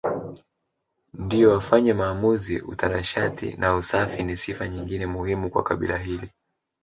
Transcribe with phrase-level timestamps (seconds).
[1.13, 6.29] ndio wafanye maamuzi Utanashati na usafi ni sifa nyingine muhimu kwa kabila hili